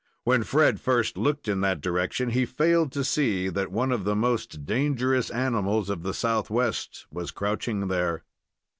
Then 0.25 0.41
Fred 0.43 0.81
first 0.81 1.15
looked 1.15 1.47
in 1.47 1.61
that 1.61 1.79
direction, 1.79 2.31
he 2.31 2.43
failed 2.43 2.91
to 2.93 3.03
see 3.03 3.49
that 3.49 3.71
one 3.71 3.91
of 3.91 4.03
the 4.03 4.15
most 4.15 4.65
dangerous 4.65 5.29
animals 5.29 5.91
of 5.91 6.01
the 6.01 6.15
Southwest 6.15 7.05
was 7.11 7.29
crouching 7.29 7.87
there. 7.87 8.23